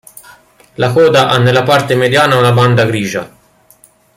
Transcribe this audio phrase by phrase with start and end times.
[0.81, 3.31] La coda ha nella parte mediana una banda grigia.